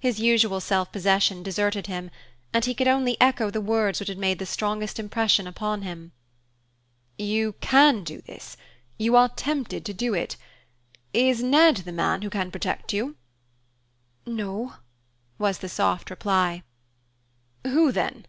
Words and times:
His 0.00 0.18
usual 0.18 0.58
self 0.62 0.90
possession 0.90 1.42
deserted 1.42 1.86
him, 1.86 2.10
and 2.50 2.64
he 2.64 2.72
could 2.74 2.88
only 2.88 3.20
echo 3.20 3.50
the 3.50 3.60
words 3.60 4.00
which 4.00 4.08
had 4.08 4.16
made 4.16 4.38
the 4.38 4.46
strongest 4.46 4.98
impression 4.98 5.46
upon 5.46 5.82
him: 5.82 6.12
"You 7.18 7.56
can 7.60 8.02
do 8.02 8.22
this, 8.22 8.56
you 8.96 9.16
are 9.16 9.28
tempted 9.28 9.84
to 9.84 9.92
do 9.92 10.14
it. 10.14 10.36
Is 11.12 11.42
Ned 11.42 11.76
the 11.84 11.92
man 11.92 12.22
who 12.22 12.30
can 12.30 12.50
protect 12.50 12.94
you?" 12.94 13.16
"No" 14.24 14.76
was 15.38 15.58
the 15.58 15.68
soft 15.68 16.08
reply. 16.08 16.62
"Who 17.66 17.92
then?" 17.92 18.24